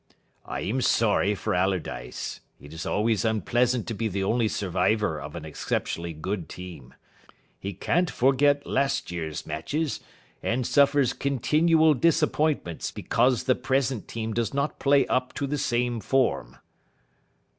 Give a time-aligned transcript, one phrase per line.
[0.47, 2.39] "I am sorry for Allardyce.
[2.59, 6.95] It is always unpleasant to be the only survivor of an exceptionally good team.
[7.59, 9.99] He can't forget last year's matches,
[10.41, 15.99] and suffers continual disappointments because the present team does not play up to the same
[15.99, 16.57] form."